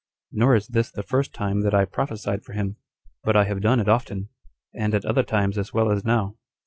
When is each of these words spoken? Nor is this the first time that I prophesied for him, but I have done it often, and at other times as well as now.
Nor 0.31 0.55
is 0.55 0.69
this 0.69 0.89
the 0.89 1.03
first 1.03 1.31
time 1.31 1.61
that 1.61 1.75
I 1.75 1.85
prophesied 1.85 2.43
for 2.43 2.53
him, 2.53 2.77
but 3.23 3.35
I 3.35 3.43
have 3.43 3.61
done 3.61 3.79
it 3.79 3.87
often, 3.87 4.29
and 4.73 4.95
at 4.95 5.05
other 5.05 5.21
times 5.21 5.59
as 5.59 5.73
well 5.75 5.91
as 5.91 6.03
now. 6.03 6.37